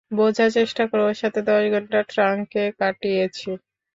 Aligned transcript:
বোঝার 0.11 0.49
চেষ্টা 0.51 0.83
করো, 0.89 1.03
ওর 1.05 1.17
সাথে 1.21 1.39
দশ 1.41 1.63
ঘন্টা 1.73 1.99
ট্রাঙ্কে 2.11 2.63
কাটিয়েছি। 2.79 3.49